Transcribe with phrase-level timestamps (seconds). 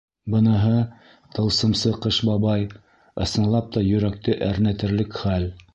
[0.35, 0.77] Быныһы,
[1.35, 2.67] тылсымсы Ҡыш бабай,
[3.27, 5.53] ысынлап та йөрәкте әрнетерлек хәл.